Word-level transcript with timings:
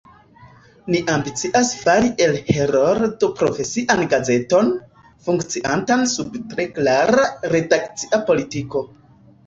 Ni 0.93 1.01
ambicias 1.15 1.73
fari 1.81 2.09
el 2.29 2.33
Heroldo 2.55 3.31
profesian 3.43 4.03
gazeton, 4.15 4.75
funkciantan 5.29 6.11
sub 6.19 6.43
tre 6.55 6.71
klara 6.83 7.31
redakcia 7.57 8.27
politiko. 8.33 8.89